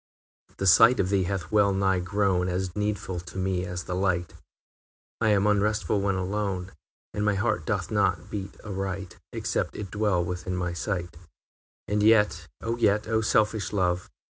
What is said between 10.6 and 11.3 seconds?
sight. III.